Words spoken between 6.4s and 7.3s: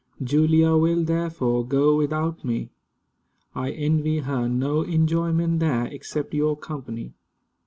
company.